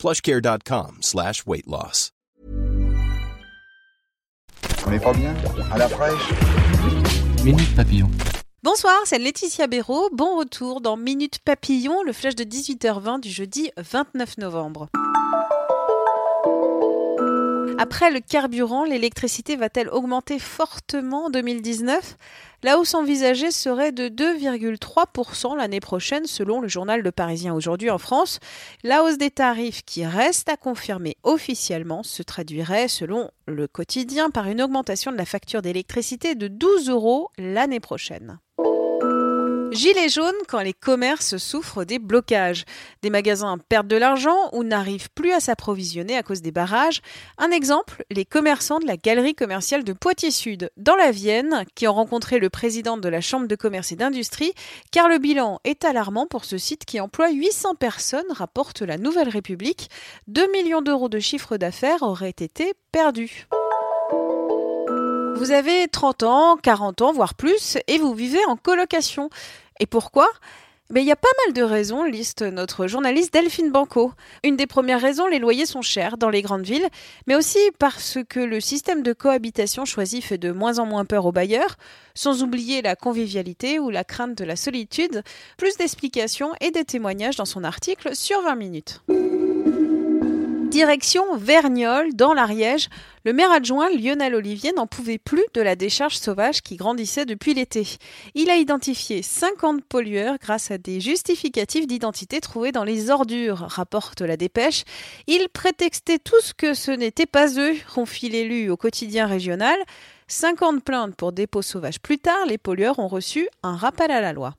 [0.00, 2.10] plushcare.com slash weight loss.
[4.86, 5.34] On est pas bien?
[5.70, 6.30] À la fraîche?
[7.44, 8.10] Minute Papillon.
[8.62, 10.08] Bonsoir, c'est Laetitia Béraud.
[10.12, 14.88] Bon retour dans Minute Papillon, le flash de 18h20 du jeudi 29 novembre.
[17.82, 22.18] Après le carburant, l'électricité va-t-elle augmenter fortement en 2019
[22.62, 27.96] La hausse envisagée serait de 2,3% l'année prochaine selon le journal Le Parisien aujourd'hui en
[27.96, 28.38] France.
[28.84, 34.46] La hausse des tarifs qui reste à confirmer officiellement se traduirait selon le quotidien par
[34.48, 38.40] une augmentation de la facture d'électricité de 12 euros l'année prochaine.
[39.72, 42.64] Gilets jaunes quand les commerces souffrent des blocages.
[43.02, 47.02] Des magasins perdent de l'argent ou n'arrivent plus à s'approvisionner à cause des barrages.
[47.38, 51.94] Un exemple, les commerçants de la galerie commerciale de Poitiers-Sud, dans la Vienne, qui ont
[51.94, 54.52] rencontré le président de la Chambre de commerce et d'industrie,
[54.90, 59.28] car le bilan est alarmant pour ce site qui emploie 800 personnes, rapporte la Nouvelle
[59.28, 59.88] République.
[60.26, 63.46] 2 millions d'euros de chiffre d'affaires auraient été perdus.
[65.40, 69.30] Vous avez 30 ans, 40 ans, voire plus, et vous vivez en colocation.
[69.78, 70.28] Et pourquoi?
[70.90, 74.12] Mais il y a pas mal de raisons, liste notre journaliste Delphine Banco.
[74.44, 76.86] Une des premières raisons, les loyers sont chers dans les grandes villes,
[77.26, 81.24] mais aussi parce que le système de cohabitation choisi fait de moins en moins peur
[81.24, 81.76] aux bailleurs,
[82.14, 85.22] sans oublier la convivialité ou la crainte de la solitude.
[85.56, 89.00] Plus d'explications et des témoignages dans son article sur 20 minutes.
[90.80, 92.88] Direction Vergnol, dans l'Ariège,
[93.26, 97.52] le maire adjoint Lionel Olivier n'en pouvait plus de la décharge sauvage qui grandissait depuis
[97.52, 97.86] l'été.
[98.34, 104.22] Il a identifié 50 pollueurs grâce à des justificatifs d'identité trouvés dans les ordures, rapporte
[104.22, 104.84] la dépêche.
[105.26, 109.76] Il prétextait tous que ce n'était pas eux, confie l'élu au quotidien régional.
[110.28, 114.32] 50 plaintes pour dépôt sauvage plus tard, les pollueurs ont reçu un rappel à la
[114.32, 114.54] loi.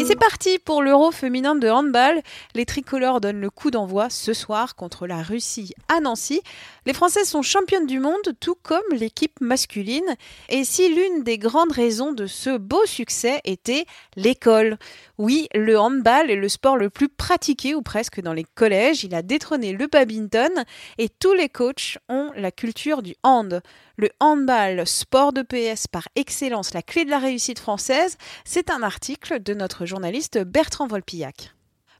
[0.00, 2.22] Et c'est parti pour l'Euro féminin de handball.
[2.54, 6.40] Les tricolores donnent le coup d'envoi ce soir contre la Russie à Nancy.
[6.86, 10.16] Les Françaises sont championnes du monde, tout comme l'équipe masculine.
[10.48, 13.84] Et si l'une des grandes raisons de ce beau succès était
[14.16, 14.78] l'école.
[15.18, 19.04] Oui, le handball est le sport le plus pratiqué ou presque dans les collèges.
[19.04, 20.64] Il a détrôné le badminton
[20.96, 23.60] et tous les coachs ont la culture du hand.
[23.98, 28.16] Le handball, sport de PS par excellence, la clé de la réussite française,
[28.46, 31.52] c'est un article de notre journaliste Bertrand Volpillac.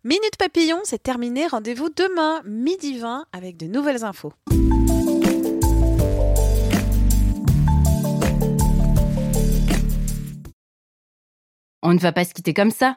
[0.04, 1.48] Minute Papillon, c'est terminé.
[1.48, 4.32] Rendez-vous demain, midi 20, avec de nouvelles infos.
[11.82, 12.96] On ne va pas se quitter comme ça.